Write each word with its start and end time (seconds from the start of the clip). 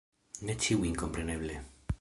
Ne 0.49 0.55
ĉiujn, 0.67 0.97
kompreneble. 1.03 1.63